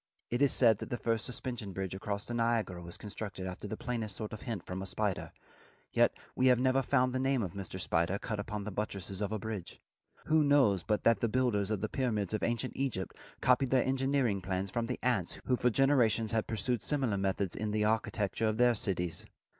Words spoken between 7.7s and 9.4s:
Spider cut upon the buttresses of a